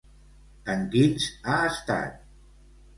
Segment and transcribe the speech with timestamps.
[0.77, 2.21] En quins ha estat?